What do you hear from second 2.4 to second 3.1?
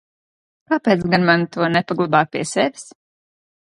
sevis?